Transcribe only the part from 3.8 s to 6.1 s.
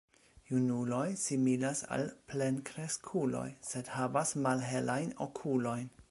havas malhelajn okulojn.